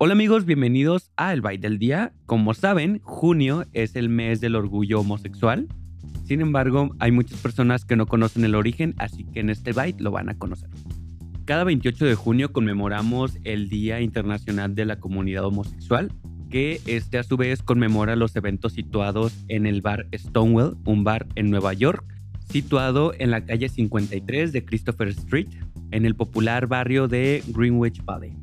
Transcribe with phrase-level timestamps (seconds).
[0.00, 2.12] Hola amigos, bienvenidos a El Byte del Día.
[2.24, 5.66] Como saben, junio es el mes del orgullo homosexual.
[6.24, 10.00] Sin embargo, hay muchas personas que no conocen el origen, así que en este Byte
[10.00, 10.70] lo van a conocer.
[11.46, 16.12] Cada 28 de junio conmemoramos el Día Internacional de la Comunidad Homosexual,
[16.48, 21.26] que este a su vez conmemora los eventos situados en el bar Stonewall, un bar
[21.34, 22.04] en Nueva York,
[22.48, 25.48] situado en la calle 53 de Christopher Street,
[25.90, 28.36] en el popular barrio de Greenwich Valley.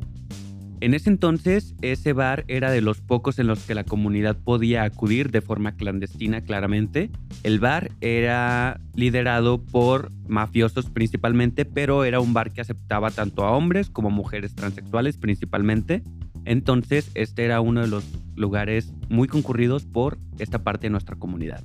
[0.81, 4.83] En ese entonces, ese bar era de los pocos en los que la comunidad podía
[4.83, 7.09] acudir de forma clandestina, claramente.
[7.43, 13.51] El bar era liderado por mafiosos principalmente, pero era un bar que aceptaba tanto a
[13.51, 16.03] hombres como mujeres transexuales principalmente.
[16.43, 18.03] Entonces, este era uno de los
[18.35, 21.63] lugares muy concurridos por esta parte de nuestra comunidad.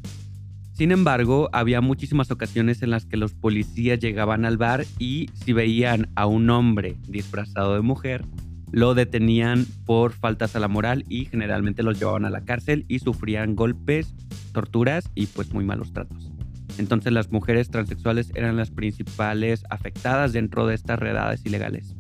[0.72, 5.52] Sin embargo, había muchísimas ocasiones en las que los policías llegaban al bar y si
[5.52, 8.24] veían a un hombre disfrazado de mujer,
[8.72, 13.00] lo detenían por faltas a la moral y generalmente los llevaban a la cárcel y
[13.00, 14.14] sufrían golpes,
[14.52, 16.30] torturas y pues muy malos tratos.
[16.78, 21.94] Entonces las mujeres transexuales eran las principales afectadas dentro de estas redadas ilegales.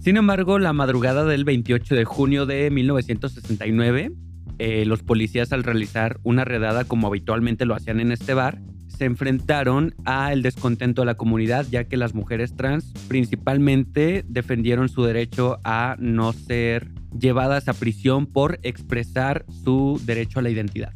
[0.00, 4.12] Sin embargo, la madrugada del 28 de junio de 1969,
[4.58, 8.60] eh, los policías al realizar una redada como habitualmente lo hacían en este bar,
[8.96, 15.04] se enfrentaron al descontento de la comunidad, ya que las mujeres trans principalmente defendieron su
[15.04, 20.92] derecho a no ser llevadas a prisión por expresar su derecho a la identidad.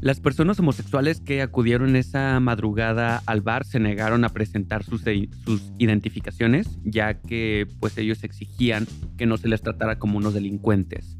[0.00, 5.02] Las personas homosexuales que acudieron esa madrugada al bar se negaron a presentar sus,
[5.44, 11.17] sus, identificaciones, ya que pues ellos exigían que no se les tratara como unos delincuentes.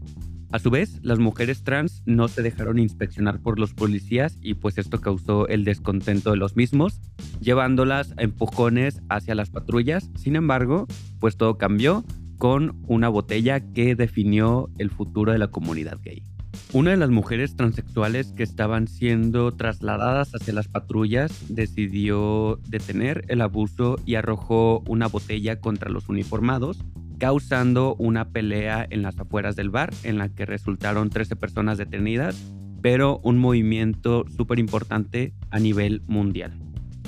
[0.50, 4.78] A su vez, las mujeres trans no se dejaron inspeccionar por los policías y pues
[4.78, 7.02] esto causó el descontento de los mismos,
[7.40, 10.10] llevándolas a empujones hacia las patrullas.
[10.16, 10.86] Sin embargo,
[11.20, 12.02] pues todo cambió
[12.38, 16.22] con una botella que definió el futuro de la comunidad gay.
[16.72, 23.42] Una de las mujeres transexuales que estaban siendo trasladadas hacia las patrullas decidió detener el
[23.42, 26.84] abuso y arrojó una botella contra los uniformados,
[27.18, 32.42] causando una pelea en las afueras del bar en la que resultaron 13 personas detenidas,
[32.80, 36.58] pero un movimiento súper importante a nivel mundial.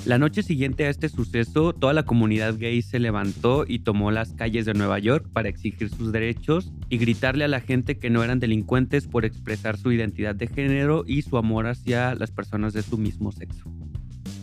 [0.03, 4.33] La noche siguiente a este suceso, toda la comunidad gay se levantó y tomó las
[4.33, 8.23] calles de Nueva York para exigir sus derechos y gritarle a la gente que no
[8.23, 12.81] eran delincuentes por expresar su identidad de género y su amor hacia las personas de
[12.81, 13.71] su mismo sexo.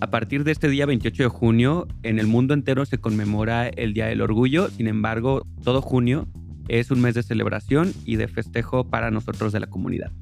[0.00, 3.94] A partir de este día 28 de junio, en el mundo entero se conmemora el
[3.94, 6.28] Día del Orgullo, sin embargo, todo junio
[6.68, 10.12] es un mes de celebración y de festejo para nosotros de la comunidad.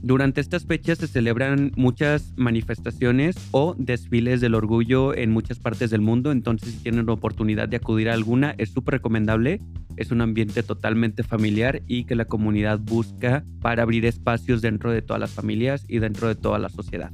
[0.00, 6.02] Durante estas fechas se celebran muchas manifestaciones o desfiles del orgullo en muchas partes del
[6.02, 9.60] mundo, entonces si tienen la oportunidad de acudir a alguna, es súper recomendable.
[9.96, 15.02] Es un ambiente totalmente familiar y que la comunidad busca para abrir espacios dentro de
[15.02, 17.10] todas las familias y dentro de toda la sociedad.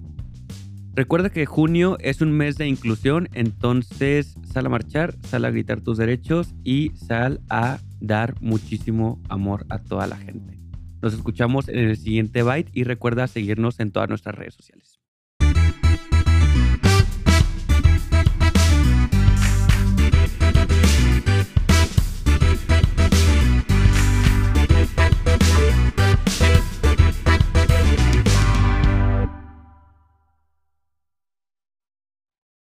[0.94, 5.80] Recuerda que junio es un mes de inclusión, entonces sal a marchar, sal a gritar
[5.80, 10.58] tus derechos y sal a dar muchísimo amor a toda la gente.
[11.00, 15.01] Nos escuchamos en el siguiente byte y recuerda seguirnos en todas nuestras redes sociales.